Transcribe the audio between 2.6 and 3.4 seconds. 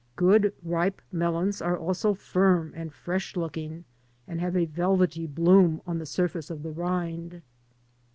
and fresh